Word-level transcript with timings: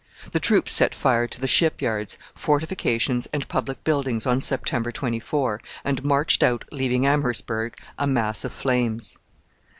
The 0.31 0.39
troops 0.39 0.71
set 0.71 0.95
fire 0.95 1.27
to 1.27 1.39
the 1.39 1.45
shipyards, 1.47 2.17
fortifications, 2.33 3.27
and 3.31 3.47
public 3.47 3.83
buildings 3.83 4.25
on 4.25 4.41
September 4.41 4.91
24, 4.91 5.61
and 5.85 6.03
marched 6.03 6.41
out 6.41 6.65
leaving 6.71 7.05
Amherstburg 7.05 7.77
a 7.99 8.07
mass 8.07 8.43
of 8.43 8.51
flames. 8.51 9.19